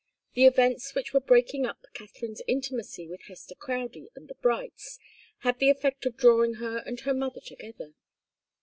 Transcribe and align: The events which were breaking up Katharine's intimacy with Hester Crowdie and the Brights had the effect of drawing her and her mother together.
The 0.33 0.45
events 0.45 0.95
which 0.95 1.13
were 1.13 1.19
breaking 1.19 1.67
up 1.67 1.85
Katharine's 1.93 2.41
intimacy 2.47 3.07
with 3.07 3.21
Hester 3.27 3.53
Crowdie 3.53 4.09
and 4.15 4.27
the 4.29 4.33
Brights 4.33 4.97
had 5.41 5.59
the 5.59 5.69
effect 5.69 6.07
of 6.07 6.17
drawing 6.17 6.55
her 6.55 6.79
and 6.87 6.99
her 7.01 7.13
mother 7.13 7.39
together. 7.39 7.93